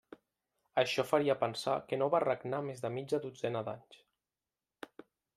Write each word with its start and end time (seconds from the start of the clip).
Això 0.83 1.03
faria 1.09 1.35
pensar 1.41 1.75
que 1.91 1.99
no 2.01 2.07
va 2.15 2.21
regnar 2.23 2.61
més 2.69 2.81
de 2.85 2.91
mitja 2.95 3.19
dotzena 3.27 3.61
d'anys. 3.67 3.99